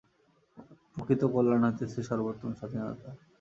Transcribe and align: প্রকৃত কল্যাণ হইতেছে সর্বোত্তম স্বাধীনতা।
প্রকৃত 0.93 1.21
কল্যাণ 1.33 1.61
হইতেছে 1.65 1.99
সর্বোত্তম 2.09 2.51
স্বাধীনতা। 2.59 3.09